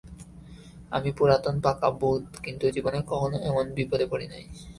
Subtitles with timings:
[0.91, 4.43] আমি পুরাতন পাকা ভূত, কিন্তু জীবনে কখনও এমন বিপদে পড়ি নাই।